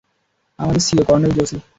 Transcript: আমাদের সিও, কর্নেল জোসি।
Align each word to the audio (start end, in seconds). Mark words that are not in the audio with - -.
আমাদের 0.59 0.81
সিও, 0.81 1.03
কর্নেল 1.07 1.31
জোসি। 1.37 1.57